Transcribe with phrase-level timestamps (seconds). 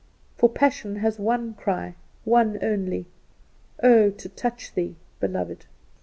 [0.35, 1.93] For passion has one cry,
[2.25, 3.05] one only
[3.83, 5.67] "Oh, to touch thee, Beloved!"